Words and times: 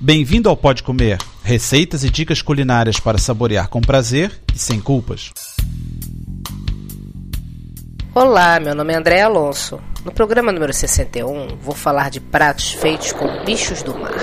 Bem-vindo 0.00 0.48
ao 0.48 0.56
Pode 0.56 0.84
Comer, 0.84 1.18
receitas 1.42 2.04
e 2.04 2.10
dicas 2.10 2.40
culinárias 2.40 3.00
para 3.00 3.18
saborear 3.18 3.68
com 3.68 3.80
prazer 3.80 4.30
e 4.54 4.56
sem 4.56 4.80
culpas. 4.80 5.32
Olá, 8.14 8.60
meu 8.60 8.76
nome 8.76 8.92
é 8.92 8.96
André 8.96 9.22
Alonso. 9.22 9.80
No 10.04 10.12
programa 10.12 10.52
número 10.52 10.72
61, 10.72 11.56
vou 11.60 11.74
falar 11.74 12.10
de 12.10 12.20
pratos 12.20 12.74
feitos 12.74 13.10
com 13.10 13.44
bichos 13.44 13.82
do 13.82 13.92
mar. 13.98 14.14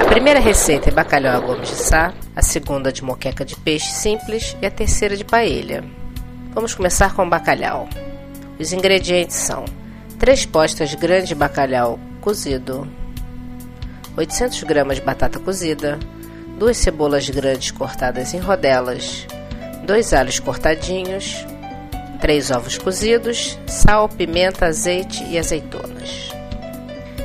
A 0.00 0.04
primeira 0.06 0.40
receita 0.40 0.88
é 0.88 0.92
bacalhau 0.92 1.36
a 1.36 1.46
gomes 1.46 1.68
de 1.68 1.76
sá, 1.76 2.14
a 2.34 2.40
segunda 2.40 2.90
de 2.90 3.04
moqueca 3.04 3.44
de 3.44 3.56
peixe 3.56 3.90
simples 3.92 4.56
e 4.62 4.66
a 4.66 4.70
terceira 4.70 5.14
de 5.14 5.26
paella. 5.26 5.84
Vamos 6.54 6.74
começar 6.74 7.14
com 7.14 7.26
o 7.26 7.28
bacalhau. 7.28 7.86
Os 8.58 8.72
ingredientes 8.72 9.36
são 9.36 9.62
3 10.18 10.46
postas 10.46 10.88
de 10.88 11.34
bacalhau 11.34 12.00
cozido, 12.22 12.88
800 14.20 14.64
gramas 14.64 14.96
de 14.98 15.02
batata 15.02 15.38
cozida, 15.38 15.98
duas 16.58 16.76
cebolas 16.76 17.30
grandes 17.30 17.70
cortadas 17.70 18.34
em 18.34 18.38
rodelas, 18.38 19.26
dois 19.86 20.12
alhos 20.12 20.38
cortadinhos, 20.38 21.46
três 22.20 22.50
ovos 22.50 22.76
cozidos, 22.76 23.58
sal, 23.66 24.10
pimenta, 24.10 24.66
azeite 24.66 25.24
e 25.24 25.38
azeitonas. 25.38 26.28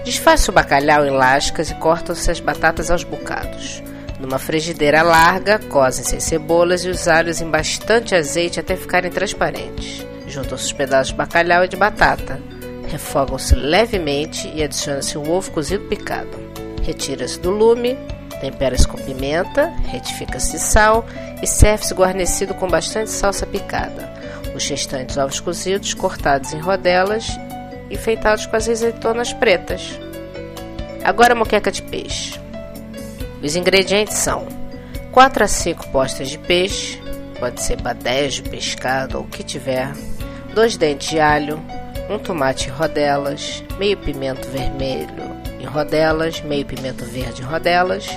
Desfaça 0.06 0.50
o 0.50 0.54
bacalhau 0.54 1.06
em 1.06 1.10
lascas 1.10 1.70
e 1.70 1.76
corta-se 1.76 2.32
as 2.32 2.40
batatas 2.40 2.90
aos 2.90 3.04
bocados. 3.04 3.84
Numa 4.18 4.40
frigideira 4.40 5.02
larga, 5.02 5.60
cozem-se 5.60 6.16
as 6.16 6.24
cebolas 6.24 6.86
e 6.86 6.90
os 6.90 7.10
alhos 7.10 7.42
em 7.42 7.50
bastante 7.50 8.16
azeite 8.16 8.58
até 8.58 8.78
ficarem 8.78 9.12
transparentes. 9.12 10.06
Juntam-se 10.28 10.66
os 10.66 10.72
pedaços 10.72 11.12
de 11.12 11.18
bacalhau 11.18 11.66
e 11.66 11.68
de 11.68 11.76
batata. 11.76 12.40
Refogam-se 12.88 13.54
levemente 13.54 14.50
e 14.56 14.64
adiciona-se 14.64 15.18
um 15.18 15.30
ovo 15.30 15.52
cozido 15.52 15.84
picado. 15.90 16.46
Retira-se 16.86 17.40
do 17.40 17.50
lume, 17.50 17.98
tempera-se 18.40 18.88
com 18.88 18.96
pimenta, 18.96 19.74
retifica-se 19.88 20.60
sal 20.60 21.04
e 21.42 21.48
serve-se 21.48 21.96
guarnecido 21.96 22.54
com 22.54 22.68
bastante 22.68 23.10
salsa 23.10 23.48
picada. 23.48 24.14
Os 24.56 24.68
restantes 24.70 25.18
ovos 25.18 25.40
cozidos 25.40 25.96
cortados 25.96 26.54
em 26.54 26.60
rodelas 26.60 27.28
e 27.90 27.96
enfeitados 27.96 28.46
com 28.46 28.56
as 28.56 28.70
azeitonas 28.70 29.34
pretas. 29.34 30.00
Agora 31.04 31.34
a 31.34 31.36
moqueca 31.36 31.72
de 31.72 31.82
peixe. 31.82 32.40
Os 33.42 33.56
ingredientes 33.56 34.18
são 34.18 34.48
4 35.12 35.44
a 35.44 35.48
5 35.48 35.88
postas 35.90 36.30
de 36.30 36.38
peixe, 36.38 37.02
pode 37.40 37.64
ser 37.64 37.82
badés 37.82 38.36
de 38.36 38.44
pescado 38.44 39.18
ou 39.18 39.24
o 39.24 39.28
que 39.28 39.44
tiver, 39.44 39.92
2 40.54 40.78
dentes 40.78 41.10
de 41.10 41.20
alho, 41.20 41.60
um 42.12 42.20
tomate 42.20 42.68
em 42.68 42.72
rodelas, 42.72 43.64
meio 43.80 43.98
pimento 43.98 44.48
vermelho 44.50 45.25
em 45.60 45.66
rodelas, 45.66 46.42
meio 46.42 46.66
pimento 46.66 47.06
verde 47.06 47.42
em 47.42 47.46
rodelas, 47.46 48.08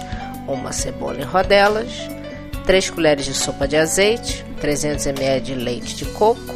uma 0.46 0.72
cebola 0.72 1.20
em 1.20 1.24
rodelas, 1.24 1.90
3 2.64 2.90
colheres 2.90 3.24
de 3.24 3.34
sopa 3.34 3.66
de 3.66 3.76
azeite, 3.76 4.44
300 4.60 5.06
ml 5.06 5.40
de 5.40 5.54
leite 5.54 5.96
de 5.96 6.04
coco, 6.06 6.54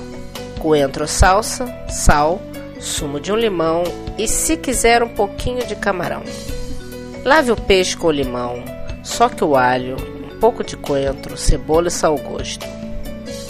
coentro 0.59 1.09
salsa, 1.09 1.67
sal, 1.89 2.41
sumo 2.79 3.19
de 3.21 3.33
um 3.33 3.37
limão 3.37 3.83
e, 4.19 4.29
se 4.29 4.57
quiser, 4.57 5.03
um 5.03 5.09
pouquinho 5.09 5.67
de 5.67 5.75
camarão. 5.75 6.23
Lave 7.25 7.53
o 7.53 7.57
peixe 7.57 7.97
com 7.97 8.09
o 8.09 8.13
limão, 8.13 8.63
soque 9.03 9.45
o 9.45 9.57
alho, 9.57 9.97
um 9.97 10.39
pouco 10.39 10.65
de 10.65 10.77
coentro, 10.77 11.37
cebola 11.37 11.89
e 11.89 11.91
sal 11.91 12.17
gosto. 12.19 12.67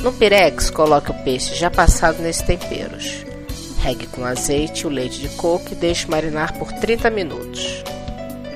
No 0.02 0.12
pirex, 0.12 0.68
coloque 0.68 1.10
o 1.10 1.24
peixe 1.24 1.54
já 1.54 1.70
passado 1.70 2.20
nesses 2.20 2.42
temperos. 2.42 3.24
Regue 3.82 4.06
com 4.06 4.24
azeite 4.24 4.86
o 4.86 4.90
leite 4.90 5.20
de 5.20 5.28
coco 5.30 5.72
e 5.72 5.74
deixe 5.74 6.08
marinar 6.08 6.56
por 6.56 6.72
30 6.72 7.10
minutos. 7.10 7.82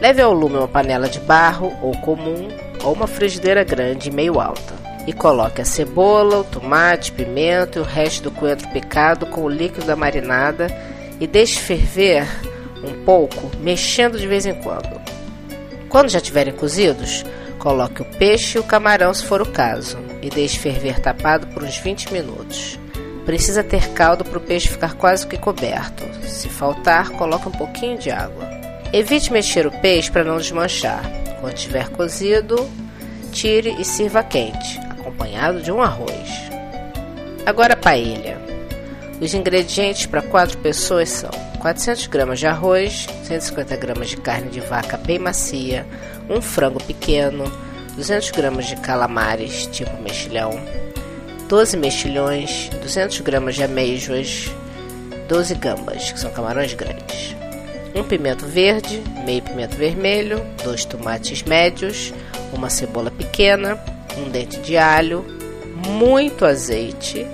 Leve 0.00 0.22
ao 0.22 0.32
lume 0.32 0.56
uma 0.56 0.68
panela 0.68 1.08
de 1.08 1.18
barro 1.18 1.76
ou 1.82 1.90
comum 1.98 2.46
ou 2.84 2.92
uma 2.92 3.08
frigideira 3.08 3.64
grande 3.64 4.08
e 4.08 4.12
meio 4.12 4.38
alta 4.38 4.74
e 5.04 5.12
coloque 5.12 5.60
a 5.60 5.64
cebola, 5.64 6.38
o 6.38 6.44
tomate, 6.44 7.10
pimenta 7.10 7.80
e 7.80 7.82
o 7.82 7.84
resto 7.84 8.22
do 8.22 8.30
coentro 8.30 8.68
picado 8.68 9.26
com 9.26 9.42
o 9.42 9.48
líquido 9.48 9.84
da 9.84 9.96
marinada 9.96 10.68
e 11.18 11.26
deixe 11.26 11.58
ferver 11.58 12.24
um 12.84 13.04
pouco, 13.04 13.50
mexendo 13.58 14.20
de 14.20 14.28
vez 14.28 14.46
em 14.46 14.54
quando. 14.54 15.00
Quando 15.88 16.08
já 16.08 16.18
estiverem 16.18 16.54
cozidos, 16.54 17.24
coloque 17.58 18.00
o 18.00 18.04
peixe 18.04 18.58
e 18.58 18.60
o 18.60 18.64
camarão 18.64 19.12
se 19.12 19.24
for 19.24 19.42
o 19.42 19.50
caso 19.50 19.98
e 20.22 20.30
deixe 20.30 20.56
ferver 20.56 21.00
tapado 21.00 21.48
por 21.48 21.64
uns 21.64 21.78
20 21.78 22.12
minutos. 22.12 22.78
Precisa 23.26 23.64
ter 23.64 23.90
caldo 23.90 24.24
para 24.24 24.38
o 24.38 24.40
peixe 24.40 24.68
ficar 24.68 24.94
quase 24.94 25.26
que 25.26 25.36
coberto. 25.36 26.04
Se 26.26 26.48
faltar, 26.48 27.10
coloque 27.10 27.48
um 27.48 27.52
pouquinho 27.52 27.98
de 27.98 28.08
água. 28.08 28.48
Evite 28.92 29.32
mexer 29.32 29.66
o 29.66 29.70
peixe 29.80 30.10
para 30.10 30.22
não 30.22 30.38
desmanchar. 30.38 31.02
Quando 31.40 31.56
estiver 31.56 31.88
cozido, 31.88 32.56
tire 33.32 33.74
e 33.80 33.84
sirva 33.84 34.22
quente, 34.22 34.78
acompanhado 34.88 35.60
de 35.60 35.72
um 35.72 35.82
arroz. 35.82 36.30
Agora 37.44 37.74
a 37.74 37.76
paella. 37.76 38.40
Os 39.20 39.34
ingredientes 39.34 40.06
para 40.06 40.22
4 40.22 40.58
pessoas 40.58 41.08
são 41.08 41.30
400 41.58 42.06
gramas 42.06 42.38
de 42.38 42.46
arroz, 42.46 43.08
150 43.24 43.76
gramas 43.76 44.08
de 44.10 44.18
carne 44.18 44.50
de 44.50 44.60
vaca 44.60 44.96
bem 44.96 45.18
macia, 45.18 45.84
um 46.30 46.40
frango 46.40 46.82
pequeno, 46.84 47.44
200 47.96 48.30
gramas 48.30 48.66
de 48.66 48.76
calamares 48.76 49.66
tipo 49.66 50.00
mexilhão, 50.02 50.50
12 51.48 51.76
mexilhões, 51.76 52.68
200 52.82 53.20
gramas 53.20 53.54
de 53.54 53.62
amêijoas, 53.62 54.50
12 55.28 55.54
gambas, 55.54 56.10
que 56.10 56.18
são 56.18 56.30
camarões 56.32 56.74
grandes, 56.74 57.36
um 57.94 58.02
pimento 58.02 58.44
verde, 58.46 59.02
meio 59.24 59.42
pimento 59.42 59.76
vermelho, 59.76 60.44
dois 60.62 60.84
tomates 60.84 61.42
médios, 61.44 62.12
uma 62.52 62.68
cebola 62.68 63.10
pequena, 63.10 63.78
um 64.18 64.28
dente 64.28 64.58
de 64.60 64.76
alho, 64.76 65.24
muito 65.86 66.44
azeite, 66.44 67.26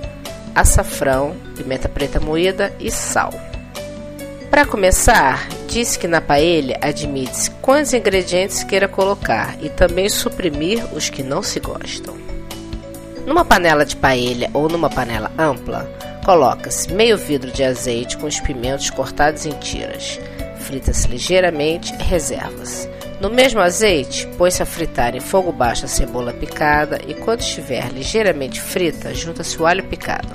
açafrão, 0.54 1.34
pimenta 1.56 1.88
preta 1.88 2.20
moída 2.20 2.72
e 2.78 2.90
sal. 2.90 3.32
Para 4.50 4.66
começar, 4.66 5.48
disse 5.66 5.98
que 5.98 6.06
na 6.06 6.20
paella 6.20 6.76
admite-se 6.82 7.50
quantos 7.62 7.94
ingredientes 7.94 8.62
queira 8.62 8.86
colocar 8.86 9.56
e 9.62 9.70
também 9.70 10.10
suprimir 10.10 10.84
os 10.94 11.08
que 11.08 11.22
não 11.22 11.42
se 11.42 11.58
gostam. 11.58 12.31
Numa 13.26 13.44
panela 13.44 13.84
de 13.84 13.94
paella 13.94 14.48
ou 14.52 14.68
numa 14.68 14.90
panela 14.90 15.30
ampla, 15.38 15.88
coloca-se 16.24 16.92
meio 16.92 17.16
vidro 17.16 17.52
de 17.52 17.62
azeite 17.62 18.16
com 18.16 18.26
os 18.26 18.40
pimentos 18.40 18.90
cortados 18.90 19.46
em 19.46 19.52
tiras. 19.52 20.18
Frita-se 20.58 21.06
ligeiramente 21.06 21.94
reserva-se. 21.94 22.88
No 23.20 23.30
mesmo 23.30 23.60
azeite, 23.60 24.26
põe-se 24.36 24.62
a 24.62 24.66
fritar 24.66 25.14
em 25.14 25.20
fogo 25.20 25.52
baixo 25.52 25.84
a 25.84 25.88
cebola 25.88 26.32
picada 26.32 27.00
e 27.06 27.14
quando 27.14 27.40
estiver 27.40 27.88
ligeiramente 27.92 28.60
frita, 28.60 29.14
junta-se 29.14 29.60
o 29.62 29.66
alho 29.66 29.84
picado. 29.84 30.34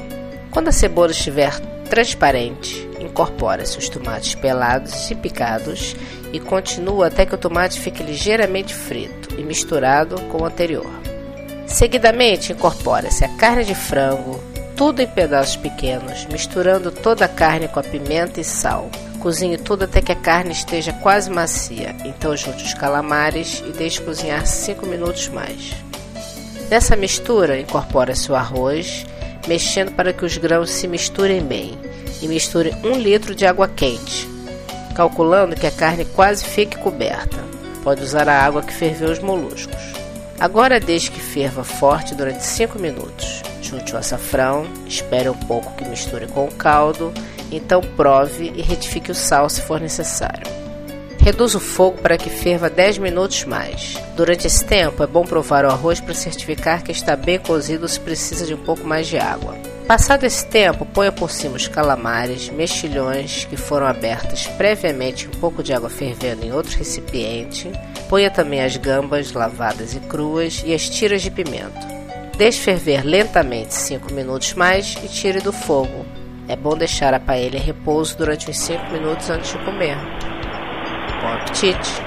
Quando 0.49 0.69
a 0.69 0.71
cebola 0.71 1.11
estiver 1.11 1.59
transparente, 1.89 2.87
incorpora-se 3.01 3.77
os 3.77 3.89
tomates 3.89 4.35
pelados 4.35 5.11
e 5.11 5.15
picados 5.15 5.93
e 6.31 6.39
continua 6.39 7.07
até 7.07 7.25
que 7.25 7.35
o 7.35 7.37
tomate 7.37 7.79
fique 7.79 8.01
ligeiramente 8.01 8.73
frito 8.73 9.35
e 9.37 9.43
misturado 9.43 10.21
com 10.23 10.43
o 10.43 10.45
anterior. 10.45 11.06
Seguidamente, 11.67 12.53
incorpora-se 12.53 13.23
a 13.25 13.29
carne 13.35 13.65
de 13.65 13.75
frango, 13.75 14.41
tudo 14.75 15.01
em 15.01 15.07
pedaços 15.07 15.55
pequenos, 15.55 16.25
misturando 16.31 16.91
toda 16.91 17.25
a 17.25 17.27
carne 17.27 17.67
com 17.67 17.79
a 17.79 17.83
pimenta 17.83 18.39
e 18.39 18.43
sal. 18.43 18.89
Cozinhe 19.19 19.57
tudo 19.57 19.83
até 19.83 20.01
que 20.01 20.11
a 20.11 20.15
carne 20.15 20.51
esteja 20.51 20.93
quase 20.93 21.29
macia. 21.29 21.95
Então 22.05 22.37
junte 22.37 22.63
os 22.63 22.73
calamares 22.73 23.63
e 23.67 23.71
deixe 23.71 24.01
cozinhar 24.01 24.45
5 24.45 24.85
minutos 24.85 25.27
mais. 25.29 25.73
Nessa 26.69 26.95
mistura, 26.95 27.59
incorpora-se 27.59 28.31
o 28.31 28.35
arroz, 28.35 29.05
mexendo 29.47 29.91
para 29.93 30.13
que 30.13 30.25
os 30.25 30.37
grãos 30.37 30.69
se 30.69 30.87
misturem 30.87 31.41
bem. 31.41 31.77
E 32.21 32.27
misture 32.27 32.73
1 32.83 32.99
litro 32.99 33.35
de 33.35 33.45
água 33.45 33.67
quente, 33.67 34.27
calculando 34.95 35.55
que 35.55 35.67
a 35.67 35.71
carne 35.71 36.05
quase 36.05 36.43
fique 36.43 36.77
coberta. 36.77 37.37
Pode 37.83 38.01
usar 38.03 38.27
a 38.27 38.41
água 38.41 38.63
que 38.63 38.73
ferveu 38.73 39.11
os 39.11 39.19
moluscos. 39.19 39.86
Agora 40.39 40.79
deixe 40.79 41.09
que 41.09 41.19
ferva 41.19 41.63
forte 41.63 42.13
durante 42.13 42.43
5 42.43 42.77
minutos. 42.77 43.41
Junte 43.61 43.93
o 43.93 43.97
açafrão, 43.97 44.67
espere 44.85 45.29
um 45.29 45.37
pouco 45.37 45.75
que 45.75 45.87
misture 45.87 46.27
com 46.27 46.45
o 46.45 46.51
caldo, 46.51 47.11
então 47.51 47.81
prove 47.81 48.53
e 48.55 48.61
retifique 48.61 49.11
o 49.11 49.15
sal 49.15 49.49
se 49.49 49.61
for 49.61 49.79
necessário. 49.79 50.45
Reduza 51.19 51.57
o 51.57 51.61
fogo 51.61 51.97
para 51.97 52.17
que 52.17 52.29
ferva 52.29 52.69
10 52.69 52.99
minutos 52.99 53.43
mais. 53.43 53.97
Durante 54.15 54.47
esse 54.47 54.63
tempo 54.63 55.03
é 55.03 55.07
bom 55.07 55.25
provar 55.25 55.65
o 55.65 55.69
arroz 55.69 55.99
para 55.99 56.13
certificar 56.13 56.83
que 56.83 56.91
está 56.91 57.15
bem 57.15 57.39
cozido 57.39 57.87
se 57.87 57.99
precisa 57.99 58.45
de 58.45 58.53
um 58.53 58.63
pouco 58.63 58.85
mais 58.85 59.07
de 59.07 59.17
água. 59.17 59.55
Passado 59.87 60.25
esse 60.25 60.45
tempo, 60.45 60.85
ponha 60.85 61.13
por 61.13 61.31
cima 61.31 61.55
os 61.55 61.69
calamares, 61.69 62.49
mexilhões 62.49 63.45
que 63.45 63.55
foram 63.55 63.87
abertos 63.87 64.45
previamente 64.45 65.29
um 65.29 65.39
pouco 65.39 65.63
de 65.63 65.73
água 65.73 65.89
fervendo 65.89 66.45
em 66.45 66.51
outro 66.51 66.77
recipiente. 66.77 67.71
Ponha 68.09 68.29
também 68.29 68.61
as 68.61 68.75
gambas 68.75 69.31
lavadas 69.31 69.95
e 69.95 70.01
cruas 70.01 70.61
e 70.65 70.73
as 70.73 70.89
tiras 70.89 71.21
de 71.21 71.31
pimento. 71.31 71.87
Deixe 72.37 72.59
ferver 72.59 73.05
lentamente 73.05 73.73
5 73.73 74.13
minutos 74.13 74.53
mais 74.55 74.93
e 75.01 75.07
tire 75.07 75.39
do 75.39 75.53
fogo. 75.53 76.05
É 76.49 76.55
bom 76.57 76.75
deixar 76.75 77.13
a 77.13 77.19
paella 77.19 77.55
em 77.55 77.61
repouso 77.61 78.17
durante 78.17 78.49
uns 78.49 78.57
5 78.57 78.91
minutos 78.91 79.29
antes 79.29 79.53
de 79.53 79.57
comer. 79.59 79.95
Bom 81.21 81.27
apetite! 81.29 82.06